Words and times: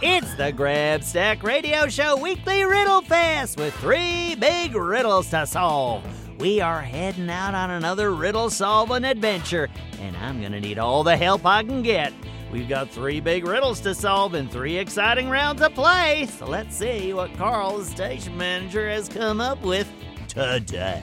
It's 0.00 0.32
the 0.34 0.52
Grab 0.52 1.02
Stack 1.02 1.42
Radio 1.42 1.88
Show 1.88 2.16
Weekly 2.16 2.64
Riddle 2.64 3.02
Fest 3.02 3.58
with 3.58 3.74
three 3.74 4.36
big 4.36 4.76
riddles 4.76 5.28
to 5.30 5.44
solve. 5.44 6.04
We 6.40 6.60
are 6.60 6.80
heading 6.80 7.28
out 7.28 7.54
on 7.54 7.70
another 7.70 8.12
riddle 8.12 8.48
solving 8.48 9.04
adventure, 9.04 9.68
and 10.00 10.16
I'm 10.18 10.38
going 10.38 10.52
to 10.52 10.60
need 10.60 10.78
all 10.78 11.02
the 11.02 11.16
help 11.16 11.44
I 11.44 11.64
can 11.64 11.82
get. 11.82 12.12
We've 12.52 12.68
got 12.68 12.90
three 12.90 13.18
big 13.18 13.44
riddles 13.44 13.80
to 13.80 13.92
solve 13.92 14.34
and 14.34 14.48
three 14.48 14.76
exciting 14.76 15.28
rounds 15.28 15.62
to 15.62 15.70
play, 15.70 16.26
so 16.26 16.46
let's 16.46 16.76
see 16.76 17.12
what 17.12 17.34
Carl, 17.36 17.78
the 17.78 17.84
station 17.84 18.36
manager, 18.38 18.88
has 18.88 19.08
come 19.08 19.40
up 19.40 19.60
with 19.62 19.88
today. 20.28 21.02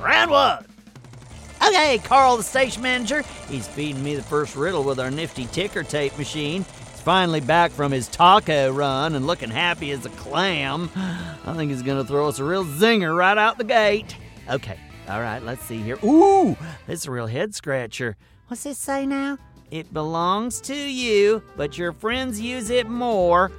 Round 0.00 0.30
one. 0.30 0.64
Okay, 1.66 1.98
Carl, 2.04 2.36
the 2.36 2.44
station 2.44 2.80
manager, 2.80 3.24
he's 3.48 3.66
feeding 3.66 4.04
me 4.04 4.14
the 4.14 4.22
first 4.22 4.54
riddle 4.54 4.84
with 4.84 5.00
our 5.00 5.10
nifty 5.10 5.46
ticker 5.46 5.82
tape 5.82 6.16
machine. 6.16 6.64
Finally 7.04 7.40
back 7.40 7.70
from 7.70 7.90
his 7.90 8.08
taco 8.08 8.70
run 8.70 9.14
and 9.14 9.26
looking 9.26 9.50
happy 9.50 9.90
as 9.90 10.04
a 10.04 10.10
clam. 10.10 10.90
I 10.94 11.54
think 11.56 11.70
he's 11.70 11.82
gonna 11.82 12.04
throw 12.04 12.28
us 12.28 12.38
a 12.38 12.44
real 12.44 12.64
zinger 12.64 13.16
right 13.16 13.38
out 13.38 13.56
the 13.56 13.64
gate. 13.64 14.16
Okay, 14.50 14.78
all 15.08 15.20
right, 15.20 15.42
let's 15.42 15.64
see 15.64 15.78
here. 15.78 15.98
Ooh, 16.04 16.56
this 16.86 17.00
is 17.00 17.06
a 17.06 17.10
real 17.10 17.26
head 17.26 17.54
scratcher. 17.54 18.16
What's 18.48 18.64
this 18.64 18.78
say 18.78 19.06
now? 19.06 19.38
It 19.70 19.92
belongs 19.94 20.60
to 20.62 20.74
you, 20.74 21.42
but 21.56 21.78
your 21.78 21.92
friends 21.92 22.38
use 22.40 22.68
it 22.68 22.86
more. 22.86 23.50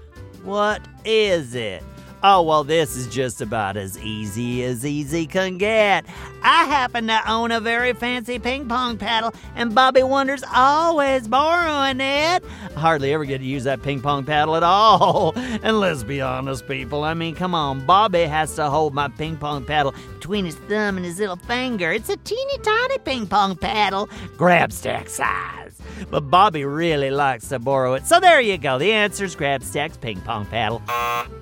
What 0.44 0.88
is 1.04 1.56
it? 1.56 1.84
Oh, 2.24 2.44
well, 2.44 2.64
this 2.64 2.96
is 2.96 3.08
just 3.08 3.42
about 3.42 3.78
as 3.78 3.98
easy 3.98 4.64
as 4.64 4.86
easy 4.86 5.26
can 5.26 5.58
get. 5.58 6.06
I 6.44 6.66
happen 6.66 7.08
to 7.08 7.32
own 7.32 7.52
a 7.52 7.60
very 7.60 7.94
fancy 7.94 8.38
ping 8.38 8.68
pong 8.68 9.00
paddle, 9.00 9.34
and 9.56 9.74
Bobby 9.74 10.04
Wonder's 10.04 10.44
always 10.54 11.28
borrowing 11.28 12.00
it. 12.00 12.44
I 12.76 12.80
hardly 12.80 13.12
ever 13.12 13.26
get 13.26 13.40
to 13.40 13.44
use 13.44 13.64
that 13.64 13.82
ping 13.82 14.02
pong 14.02 14.24
paddle 14.24 14.56
at 14.56 14.64
all. 14.64 15.34
And 15.64 15.80
let's 15.80 16.04
be 16.04 16.22
honest, 16.22 16.68
people. 16.68 17.04
I 17.04 17.14
mean, 17.14 17.36
come 17.36 17.54
on. 17.54 17.86
Bobby 17.86 18.22
has 18.22 18.56
to 18.56 18.70
hold 18.70 18.94
my 18.94 19.10
ping 19.10 19.38
pong 19.38 19.66
paddle 19.66 19.94
between 20.14 20.46
his 20.46 20.56
thumb 20.56 20.98
and 20.98 21.06
his 21.06 21.20
little 21.20 21.36
finger. 21.36 21.92
It's 21.92 22.10
a 22.10 22.18
teeny 22.18 22.58
tiny 22.60 22.98
ping 23.00 23.28
pong 23.28 23.56
paddle, 23.56 24.10
grab 24.38 24.72
stack 24.72 25.10
size. 25.10 25.80
But 26.10 26.30
Bobby 26.32 26.66
really 26.66 27.12
likes 27.12 27.50
to 27.50 27.60
borrow 27.60 27.94
it. 27.96 28.08
So 28.08 28.20
there 28.20 28.42
you 28.42 28.58
go. 28.58 28.80
The 28.80 28.92
answer's 28.92 29.36
grab 29.36 29.64
stack's 29.64 29.98
ping 29.98 30.22
pong 30.22 30.46
paddle. 30.46 30.80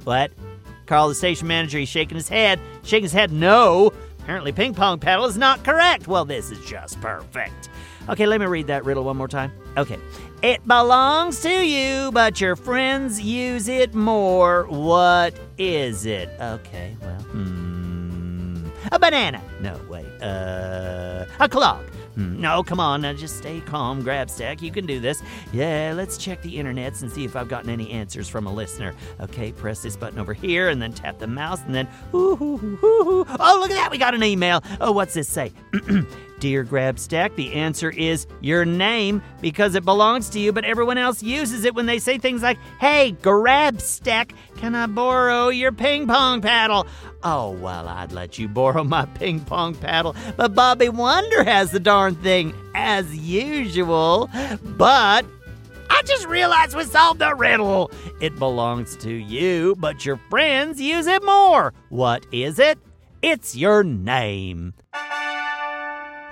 What? 0.04 0.32
Carl, 0.90 1.08
the 1.08 1.14
station 1.14 1.48
manager, 1.48 1.78
he's 1.78 1.88
shaking 1.88 2.18
his 2.18 2.28
head. 2.28 2.60
Shaking 2.82 3.04
his 3.04 3.14
head, 3.14 3.32
no. 3.32 3.94
Apparently, 4.22 4.52
ping 4.52 4.74
pong 4.74 4.98
paddle 5.00 5.26
is 5.26 5.38
not 5.38 5.64
correct. 5.64 6.08
Well, 6.08 6.26
this 6.26 6.50
is 6.50 6.60
just 6.66 7.00
perfect. 7.00 7.70
Okay, 8.10 8.26
let 8.26 8.40
me 8.40 8.48
read 8.48 8.66
that 8.68 8.84
riddle 8.86 9.04
one 9.04 9.16
more 9.16 9.28
time. 9.28 9.52
Okay. 9.78 10.00
It 10.42 10.66
belongs 10.68 11.42
to 11.42 11.64
you, 11.64 12.12
but 12.12 12.42
your 12.42 12.56
friends 12.56 13.22
use 13.22 13.68
it 13.68 13.94
more. 13.94 14.64
What 14.64 15.36
is 15.60 16.08
it? 16.08 16.28
Okay, 16.42 16.98
well, 17.02 17.22
hmm. 17.22 18.68
A 18.92 18.98
banana. 18.98 19.44
No, 19.62 19.80
wait. 19.90 20.08
Uh, 20.24 21.26
a 21.40 21.48
clock. 21.48 21.84
Hmm, 22.20 22.42
No, 22.42 22.64
come 22.64 22.82
on, 22.82 23.02
now 23.04 23.14
just 23.14 23.38
stay 23.38 23.62
calm, 23.62 24.02
grab 24.02 24.30
stack. 24.30 24.62
You 24.62 24.72
can 24.72 24.86
do 24.86 25.00
this. 25.00 25.24
Yeah, 25.54 25.94
let's 25.96 26.18
check 26.18 26.42
the 26.42 26.58
internets 26.58 27.02
and 27.02 27.10
see 27.10 27.24
if 27.24 27.34
I've 27.38 27.48
gotten 27.48 27.70
any 27.70 27.90
answers 27.92 28.28
from 28.28 28.46
a 28.46 28.54
listener. 28.54 28.94
Okay, 29.22 29.54
press 29.54 29.82
this 29.82 29.96
button 29.96 30.20
over 30.20 30.34
here 30.34 30.68
and 30.68 30.82
then 30.82 30.92
tap 30.92 31.18
the 31.20 31.28
mouse 31.28 31.62
and 31.66 31.74
then 31.74 31.88
ooh, 32.14 32.38
ooh, 32.42 32.80
ooh. 32.84 33.26
Oh, 33.40 33.58
look 33.62 33.72
at 33.72 33.76
that, 33.76 33.90
we 33.90 33.98
got 33.98 34.14
an 34.14 34.24
email. 34.24 34.62
Oh, 34.82 34.92
what's 34.92 35.14
this 35.14 35.30
say? 35.30 35.54
Dear 36.40 36.64
Grabstack, 36.64 37.36
the 37.36 37.54
answer 37.54 37.90
is 37.90 38.26
your 38.40 38.64
name 38.64 39.22
because 39.42 39.76
it 39.76 39.84
belongs 39.84 40.30
to 40.30 40.40
you, 40.40 40.54
but 40.54 40.64
everyone 40.64 40.98
else 40.98 41.22
uses 41.22 41.66
it 41.66 41.76
when 41.76 41.86
they 41.86 42.00
say 42.00 42.18
things 42.18 42.42
like, 42.42 42.58
Hey, 42.80 43.14
Grabstack, 43.22 44.32
can 44.56 44.74
I 44.74 44.88
borrow 44.88 45.50
your 45.50 45.74
ping 45.74 46.08
pong 46.08 46.42
paddle? 46.42 46.88
Oh, 47.24 47.52
well, 47.52 47.90
I'd 47.90 48.14
let 48.14 48.40
you 48.40 48.48
borrow 48.48 48.86
my 48.86 49.06
ping 49.06 49.42
pong 49.42 49.76
paddle, 49.76 50.16
but 50.38 50.56
Bobby 50.56 50.88
Wonder 50.88 51.44
has 51.44 51.72
the 51.72 51.80
darn 51.80 52.16
thing, 52.16 52.54
as 52.74 53.14
usual. 53.18 54.30
But 54.64 55.26
I 55.90 56.02
just 56.06 56.26
realized 56.28 56.74
we 56.74 56.86
solved 56.86 57.20
the 57.20 57.36
riddle. 57.36 57.92
It 58.22 58.40
belongs 58.40 58.96
to 58.98 59.12
you, 59.12 59.76
but 59.78 60.06
your 60.06 60.16
friends 60.30 60.80
use 60.80 61.08
it 61.08 61.24
more. 61.26 61.74
What 61.90 62.26
is 62.32 62.60
it? 62.60 62.80
It's 63.22 63.54
your 63.54 63.84
name. 63.84 64.74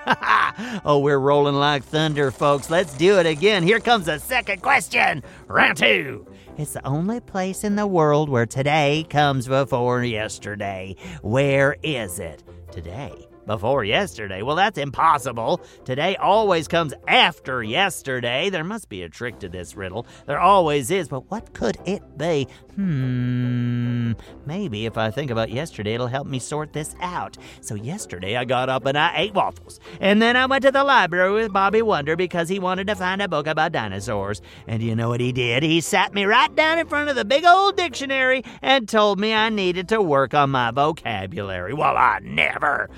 oh, 0.86 1.00
we're 1.00 1.20
rolling 1.20 1.56
like 1.56 1.84
thunder, 1.84 2.32
folks. 2.32 2.70
Let's 2.70 2.94
do 2.94 3.20
it 3.20 3.26
again. 3.26 3.64
Here 3.64 3.80
comes 3.80 4.06
the 4.06 4.20
second 4.20 4.62
question. 4.62 5.24
Round 5.48 5.78
two. 5.78 6.26
It's 6.58 6.74
the 6.74 6.86
only 6.88 7.20
place 7.20 7.64
in 7.64 7.76
the 7.76 7.86
world 7.86 8.30
where 8.30 8.46
today 8.46 9.06
comes 9.10 9.48
before 9.48 10.04
yesterday. 10.04 10.96
Where 11.22 11.78
is 11.84 12.20
it? 12.20 12.44
Today. 12.72 13.27
Before 13.48 13.86
yesterday? 13.86 14.42
Well, 14.42 14.58
that's 14.58 14.78
impossible. 14.78 15.62
Today 15.86 16.18
always 16.18 16.68
comes 16.68 16.94
after 17.08 17.64
yesterday. 17.64 18.50
There 18.50 18.66
must 18.66 18.90
be 18.90 19.04
a 19.04 19.10
trick 19.10 19.40
to 19.40 19.48
this 19.48 19.74
riddle. 19.74 20.06
There 20.26 20.38
always 20.38 20.92
is, 20.92 21.08
but 21.08 21.32
what 21.32 21.54
could 21.54 21.78
it 21.86 22.18
be? 22.18 22.50
Hmm. 22.76 24.12
Maybe 24.46 24.86
if 24.86 24.98
I 24.98 25.12
think 25.12 25.32
about 25.32 25.50
yesterday, 25.50 25.94
it'll 25.94 26.08
help 26.08 26.28
me 26.28 26.40
sort 26.40 26.74
this 26.74 26.94
out. 27.00 27.38
So, 27.62 27.76
yesterday 27.76 28.36
I 28.36 28.44
got 28.44 28.68
up 28.68 28.86
and 28.86 28.98
I 28.98 29.14
ate 29.16 29.34
waffles. 29.34 29.80
And 30.02 30.22
then 30.22 30.36
I 30.36 30.46
went 30.46 30.64
to 30.64 30.72
the 30.72 30.84
library 30.84 31.32
with 31.32 31.54
Bobby 31.54 31.82
Wonder 31.82 32.18
because 32.18 32.50
he 32.50 32.60
wanted 32.60 32.88
to 32.88 32.96
find 32.96 33.22
a 33.22 33.30
book 33.30 33.48
about 33.48 33.72
dinosaurs. 33.72 34.42
And 34.68 34.84
you 34.84 34.94
know 34.94 35.08
what 35.08 35.22
he 35.22 35.32
did? 35.32 35.64
He 35.64 35.80
sat 35.80 36.14
me 36.14 36.26
right 36.26 36.54
down 36.54 36.80
in 36.80 36.88
front 36.88 37.10
of 37.10 37.16
the 37.16 37.24
big 37.24 37.46
old 37.46 37.78
dictionary 37.78 38.44
and 38.62 38.90
told 38.90 39.22
me 39.22 39.34
I 39.34 39.48
needed 39.48 39.88
to 39.90 40.02
work 40.02 40.34
on 40.34 40.50
my 40.50 40.72
vocabulary. 40.72 41.74
Well, 41.74 41.96
I 41.96 42.20
never. 42.22 42.90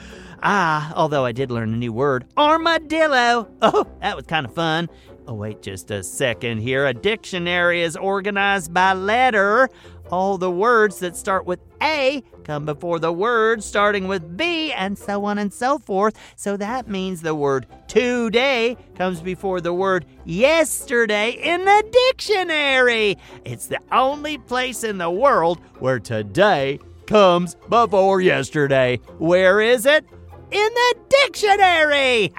Ah, 0.42 0.94
although 0.96 1.26
I 1.26 1.32
did 1.32 1.52
learn 1.52 1.74
a 1.74 1.78
new 1.78 1.92
word 1.92 2.26
armadillo. 2.38 3.50
Oh, 3.62 3.86
that 4.02 4.16
was 4.16 4.26
kind 4.26 4.46
of 4.46 4.54
fun. 4.54 4.90
Oh, 5.28 5.34
wait 5.34 5.62
just 5.62 5.92
a 5.92 6.02
second 6.02 6.60
here. 6.60 6.88
A 6.88 6.94
dictionary 6.94 7.82
is 7.82 7.96
organized 7.96 8.74
by 8.74 8.94
letter. 8.94 9.70
All 10.10 10.40
the 10.40 10.50
words 10.50 11.00
that 11.00 11.16
start 11.16 11.46
with 11.46 11.60
A 11.84 12.24
come 12.44 12.66
before 12.66 12.98
the 12.98 13.14
word 13.14 13.62
starting 13.62 14.08
with 14.08 14.36
B, 14.36 14.74
and 14.74 14.98
so 14.98 15.26
on 15.26 15.38
and 15.38 15.54
so 15.54 15.78
forth. 15.78 16.18
So 16.36 16.58
that 16.58 16.88
means 16.88 17.22
the 17.22 17.36
word 17.36 17.68
today 17.88 18.76
comes 18.96 19.22
before 19.22 19.62
the 19.62 19.74
word 19.74 20.06
yesterday 20.26 21.32
in 21.32 21.64
the 21.64 21.84
dictionary. 22.08 23.18
It's 23.46 23.68
the 23.68 23.80
only 23.92 24.40
place 24.40 24.84
in 24.84 24.98
the 24.98 25.12
world 25.12 25.60
where 25.78 26.00
today 26.00 26.80
comes 27.06 27.56
before 27.70 28.22
yesterday. 28.22 28.98
Where 29.20 29.62
is 29.62 29.86
it? 29.86 30.06
In 30.52 30.74
the 30.74 30.96
dictionary! 31.10 32.34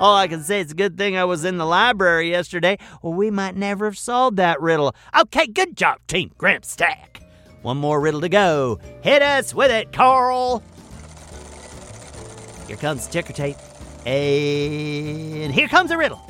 All 0.00 0.16
I 0.16 0.26
can 0.28 0.42
say 0.42 0.60
is 0.60 0.70
a 0.70 0.74
good 0.74 0.96
thing 0.96 1.16
I 1.16 1.24
was 1.24 1.44
in 1.44 1.58
the 1.58 1.66
library 1.66 2.30
yesterday, 2.30 2.78
or 3.02 3.12
we 3.12 3.30
might 3.30 3.54
never 3.54 3.84
have 3.84 3.98
solved 3.98 4.38
that 4.38 4.60
riddle. 4.60 4.94
Okay, 5.18 5.46
good 5.46 5.76
job, 5.76 5.98
Team 6.06 6.32
Grab 6.38 6.64
Stack. 6.64 7.22
One 7.62 7.76
more 7.76 8.00
riddle 8.00 8.20
to 8.22 8.28
go. 8.28 8.78
Hit 9.02 9.20
us 9.20 9.52
with 9.52 9.70
it, 9.70 9.92
Carl. 9.92 10.62
Here 12.66 12.76
comes 12.76 13.06
ticker 13.06 13.32
tape. 13.32 13.56
And 14.06 15.52
here 15.52 15.68
comes 15.68 15.90
the 15.90 15.98
riddle. 15.98 16.22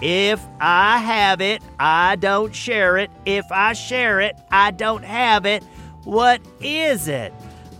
If 0.00 0.40
I 0.60 0.98
have 0.98 1.40
it, 1.40 1.62
I 1.80 2.16
don't 2.16 2.54
share 2.54 2.98
it. 2.98 3.10
If 3.26 3.50
I 3.50 3.72
share 3.72 4.20
it, 4.20 4.36
I 4.50 4.70
don't 4.70 5.04
have 5.04 5.46
it. 5.46 5.64
What 6.04 6.40
is 6.60 7.08
it? 7.08 7.32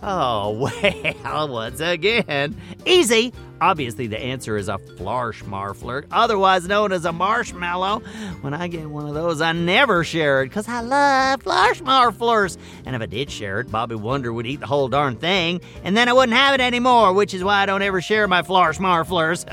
Oh, 0.03 0.69
well, 1.23 1.47
once 1.47 1.79
again, 1.79 2.55
easy. 2.85 3.33
Obviously, 3.61 4.07
the 4.07 4.19
answer 4.19 4.57
is 4.57 4.67
a 4.67 4.77
Flarschmarfler, 4.77 6.05
otherwise 6.11 6.67
known 6.67 6.91
as 6.91 7.05
a 7.05 7.13
marshmallow. 7.13 7.99
When 8.41 8.53
I 8.53 8.67
get 8.67 8.89
one 8.89 9.07
of 9.07 9.13
those, 9.13 9.41
I 9.41 9.53
never 9.53 10.03
share 10.03 10.41
it 10.41 10.49
because 10.49 10.67
I 10.67 10.81
love 10.81 11.41
Flarschmarflers. 11.41 12.57
And 12.85 12.95
if 12.95 13.01
I 13.01 13.05
did 13.05 13.31
share 13.31 13.61
it, 13.61 13.71
Bobby 13.71 13.95
Wonder 13.95 14.33
would 14.33 14.45
eat 14.45 14.59
the 14.59 14.67
whole 14.67 14.89
darn 14.89 15.15
thing, 15.15 15.61
and 15.83 15.95
then 15.95 16.09
I 16.09 16.13
wouldn't 16.13 16.37
have 16.37 16.53
it 16.53 16.61
anymore, 16.61 17.13
which 17.13 17.33
is 17.33 17.43
why 17.43 17.61
I 17.61 17.65
don't 17.65 17.81
ever 17.81 18.01
share 18.01 18.27
my 18.27 18.41
Flarschmarflers. 18.41 19.45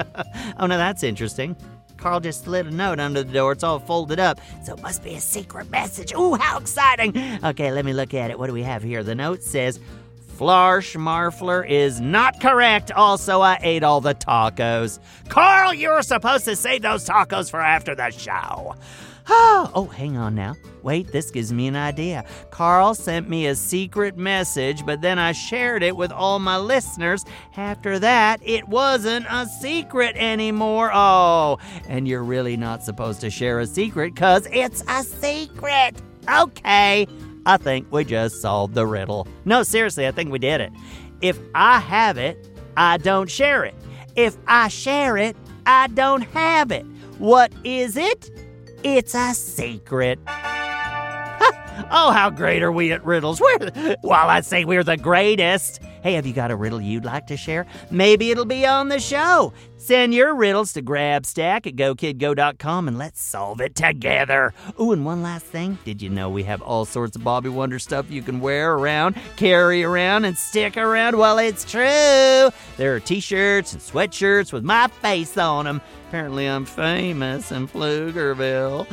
oh, 0.58 0.66
now 0.66 0.76
that's 0.76 1.02
interesting. 1.04 1.56
Carl 1.96 2.18
just 2.18 2.42
slid 2.44 2.66
a 2.66 2.70
note 2.70 2.98
under 2.98 3.22
the 3.22 3.32
door. 3.32 3.52
It's 3.52 3.62
all 3.62 3.78
folded 3.78 4.18
up, 4.18 4.40
so 4.64 4.74
it 4.74 4.82
must 4.82 5.04
be 5.04 5.14
a 5.14 5.20
secret 5.20 5.70
message. 5.70 6.12
Ooh, 6.14 6.34
how 6.34 6.58
exciting! 6.58 7.16
Okay, 7.44 7.70
let 7.70 7.84
me 7.84 7.92
look 7.92 8.12
at 8.12 8.32
it. 8.32 8.38
What 8.38 8.48
do 8.48 8.52
we 8.52 8.64
have 8.64 8.82
here? 8.82 9.04
The 9.04 9.14
note 9.14 9.42
says, 9.44 9.78
Flarschmarfler 10.38 11.68
is 11.68 12.00
not 12.00 12.40
correct. 12.40 12.90
Also, 12.92 13.40
I 13.40 13.58
ate 13.62 13.82
all 13.82 14.00
the 14.00 14.14
tacos. 14.14 14.98
Carl, 15.28 15.74
you 15.74 15.90
were 15.90 16.02
supposed 16.02 16.44
to 16.46 16.56
save 16.56 16.82
those 16.82 17.06
tacos 17.06 17.50
for 17.50 17.60
after 17.60 17.94
the 17.94 18.10
show. 18.10 18.74
Oh, 19.28 19.70
oh, 19.74 19.86
hang 19.86 20.16
on 20.16 20.34
now. 20.34 20.56
Wait, 20.82 21.12
this 21.12 21.30
gives 21.30 21.52
me 21.52 21.68
an 21.68 21.76
idea. 21.76 22.24
Carl 22.50 22.94
sent 22.94 23.28
me 23.28 23.46
a 23.46 23.54
secret 23.54 24.16
message, 24.16 24.84
but 24.84 25.00
then 25.00 25.18
I 25.18 25.32
shared 25.32 25.82
it 25.82 25.96
with 25.96 26.10
all 26.10 26.38
my 26.38 26.58
listeners. 26.58 27.24
After 27.56 27.98
that, 28.00 28.40
it 28.42 28.66
wasn't 28.66 29.26
a 29.30 29.46
secret 29.46 30.16
anymore. 30.16 30.90
Oh, 30.92 31.58
and 31.88 32.08
you're 32.08 32.24
really 32.24 32.56
not 32.56 32.82
supposed 32.82 33.20
to 33.20 33.30
share 33.30 33.60
a 33.60 33.66
secret 33.66 34.14
because 34.14 34.48
it's 34.50 34.82
a 34.88 35.02
secret. 35.04 36.02
Okay, 36.28 37.06
I 37.46 37.56
think 37.56 37.90
we 37.90 38.04
just 38.04 38.40
solved 38.40 38.74
the 38.74 38.86
riddle. 38.86 39.26
No, 39.44 39.62
seriously, 39.62 40.06
I 40.06 40.12
think 40.12 40.30
we 40.30 40.38
did 40.38 40.60
it. 40.60 40.72
If 41.20 41.38
I 41.54 41.80
have 41.80 42.18
it, 42.18 42.48
I 42.76 42.98
don't 42.98 43.30
share 43.30 43.64
it. 43.64 43.74
If 44.16 44.36
I 44.46 44.68
share 44.68 45.16
it, 45.16 45.36
I 45.66 45.88
don't 45.88 46.22
have 46.22 46.70
it. 46.70 46.84
What 47.18 47.52
is 47.64 47.96
it? 47.96 48.30
It's 48.82 49.14
a 49.14 49.34
secret. 49.34 50.18
oh, 50.26 52.10
how 52.12 52.30
great 52.30 52.62
are 52.62 52.72
we 52.72 52.92
at 52.92 53.04
riddles? 53.04 53.40
We're, 53.40 53.96
well, 54.02 54.28
I'd 54.28 54.44
say 54.44 54.64
we're 54.64 54.84
the 54.84 54.96
greatest. 54.96 55.80
Hey, 56.02 56.14
have 56.14 56.26
you 56.26 56.32
got 56.32 56.50
a 56.50 56.56
riddle 56.56 56.80
you'd 56.80 57.04
like 57.04 57.28
to 57.28 57.36
share? 57.36 57.64
Maybe 57.92 58.32
it'll 58.32 58.44
be 58.44 58.66
on 58.66 58.88
the 58.88 58.98
show. 58.98 59.52
Send 59.76 60.12
your 60.12 60.34
riddles 60.34 60.72
to 60.72 60.82
GrabStack 60.82 61.64
at 61.66 61.76
GoKidGo.com 61.76 62.88
and 62.88 62.98
let's 62.98 63.22
solve 63.22 63.60
it 63.60 63.76
together. 63.76 64.52
Ooh, 64.80 64.90
and 64.90 65.04
one 65.04 65.22
last 65.22 65.46
thing. 65.46 65.78
Did 65.84 66.02
you 66.02 66.08
know 66.08 66.28
we 66.28 66.42
have 66.42 66.60
all 66.60 66.84
sorts 66.84 67.14
of 67.14 67.22
Bobby 67.22 67.50
Wonder 67.50 67.78
stuff 67.78 68.10
you 68.10 68.20
can 68.20 68.40
wear 68.40 68.74
around, 68.74 69.14
carry 69.36 69.84
around, 69.84 70.24
and 70.24 70.36
stick 70.36 70.76
around? 70.76 71.16
Well, 71.16 71.38
it's 71.38 71.64
true. 71.64 72.50
There 72.76 72.96
are 72.96 73.00
t 73.00 73.20
shirts 73.20 73.72
and 73.72 73.80
sweatshirts 73.80 74.52
with 74.52 74.64
my 74.64 74.88
face 74.88 75.38
on 75.38 75.66
them. 75.66 75.80
Apparently, 76.08 76.46
I'm 76.46 76.64
famous 76.64 77.52
in 77.52 77.68
Pflugerville. 77.68 78.86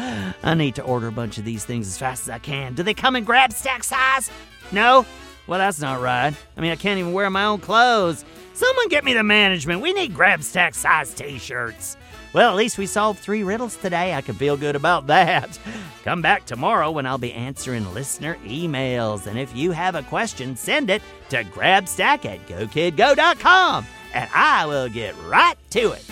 I 0.44 0.54
need 0.54 0.76
to 0.76 0.84
order 0.84 1.08
a 1.08 1.12
bunch 1.12 1.40
of 1.40 1.44
these 1.44 1.66
things 1.66 1.88
as 1.88 1.98
fast 1.98 2.24
as 2.24 2.30
I 2.30 2.38
can. 2.38 2.76
Do 2.76 2.84
they 2.84 2.94
come 2.94 3.16
in 3.16 3.26
GrabStack 3.26 3.84
size? 3.84 4.30
No? 4.72 5.08
Well, 5.50 5.58
that's 5.58 5.82
not 5.82 6.00
right. 6.00 6.32
I 6.56 6.62
mean, 6.62 6.72
I 6.72 6.76
can't 6.76 7.00
even 7.00 7.12
wear 7.12 7.28
my 7.32 7.46
own 7.46 7.60
clothes. 7.60 8.24
Someone 8.54 8.88
get 8.88 9.04
me 9.04 9.16
the 9.16 9.24
management. 9.24 9.82
We 9.82 9.94
need 9.94 10.14
GrabStack 10.14 10.76
size 10.76 11.12
t 11.12 11.40
shirts. 11.40 11.98
Well, 12.34 12.52
at 12.52 12.56
least 12.56 12.78
we 12.78 12.86
solved 12.86 13.20
three 13.20 13.42
riddles 13.42 13.76
today. 13.76 14.14
I 14.14 14.22
can 14.22 14.36
feel 14.36 14.56
good 14.56 14.76
about 14.76 15.08
that. 15.08 15.58
Come 16.04 16.22
back 16.22 16.46
tomorrow 16.46 16.92
when 16.92 17.08
I'll 17.08 17.18
be 17.18 17.34
answering 17.34 17.92
listener 17.96 18.36
emails. 18.46 19.26
And 19.26 19.40
if 19.40 19.56
you 19.56 19.72
have 19.72 19.96
a 19.96 20.04
question, 20.04 20.56
send 20.56 20.92
it 20.92 21.02
to 21.30 21.44
grabstack 21.46 22.26
at 22.26 22.46
gokidgo.com 22.46 23.88
and 24.14 24.30
I 24.32 24.68
will 24.68 24.90
get 24.90 25.16
right 25.26 25.58
to 25.72 25.94
it. 25.94 26.06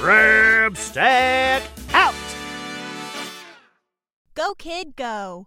GrabStack 0.00 1.62
out! 1.94 2.14
Go, 4.34 4.54
kid, 4.54 4.96
go. 4.96 5.46